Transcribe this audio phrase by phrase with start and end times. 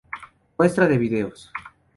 [0.57, 1.51] Muestra de videos.